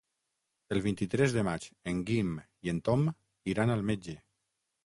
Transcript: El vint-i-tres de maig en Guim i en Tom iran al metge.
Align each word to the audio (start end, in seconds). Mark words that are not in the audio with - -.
El 0.75 0.79
vint-i-tres 0.85 1.35
de 1.35 1.43
maig 1.49 1.67
en 1.93 2.01
Guim 2.09 2.33
i 2.69 2.73
en 2.75 2.81
Tom 2.89 3.07
iran 3.55 3.75
al 3.75 3.89
metge. 3.93 4.21